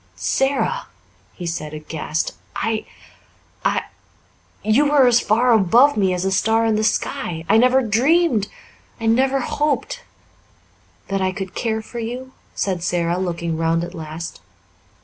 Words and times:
"Sara!" 0.15 0.87
he 1.33 1.45
said, 1.45 1.75
aghast. 1.75 2.33
"I 2.55 2.87
I 3.63 3.83
you 4.63 4.85
were 4.89 5.05
as 5.05 5.19
far 5.19 5.51
above 5.53 5.95
me 5.95 6.11
as 6.11 6.25
a 6.25 6.31
star 6.31 6.65
in 6.65 6.75
the 6.75 6.83
sky 6.83 7.45
I 7.47 7.57
never 7.57 7.83
dreamed 7.83 8.47
I 8.99 9.05
never 9.05 9.41
hoped" 9.41 10.01
"That 11.09 11.21
I 11.21 11.31
could 11.31 11.53
care 11.53 11.83
for 11.83 11.99
you?" 11.99 12.31
said 12.55 12.81
Sara, 12.81 13.19
looking 13.19 13.57
round 13.57 13.83
at 13.83 13.93
last. 13.93 14.41